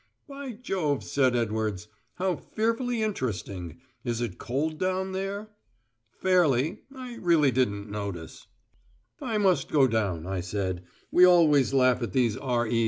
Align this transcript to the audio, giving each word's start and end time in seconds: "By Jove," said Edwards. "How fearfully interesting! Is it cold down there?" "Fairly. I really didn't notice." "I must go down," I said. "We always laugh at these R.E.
"By 0.27 0.53
Jove," 0.53 1.03
said 1.03 1.35
Edwards. 1.35 1.87
"How 2.15 2.35
fearfully 2.35 3.03
interesting! 3.03 3.81
Is 4.03 4.19
it 4.19 4.39
cold 4.39 4.79
down 4.79 5.11
there?" 5.11 5.51
"Fairly. 6.09 6.79
I 6.91 7.17
really 7.17 7.51
didn't 7.51 7.87
notice." 7.91 8.47
"I 9.21 9.37
must 9.37 9.69
go 9.69 9.85
down," 9.85 10.25
I 10.25 10.39
said. 10.41 10.81
"We 11.11 11.23
always 11.23 11.71
laugh 11.71 12.01
at 12.01 12.13
these 12.13 12.35
R.E. 12.35 12.79